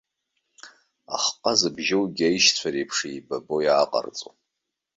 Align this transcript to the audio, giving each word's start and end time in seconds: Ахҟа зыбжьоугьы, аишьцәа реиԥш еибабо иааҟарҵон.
Ахҟа 1.15 1.53
зыбжьоугьы, 1.59 2.25
аишьцәа 2.29 2.67
реиԥш 2.73 2.97
еибабо 3.09 3.55
иааҟарҵон. 3.65 4.35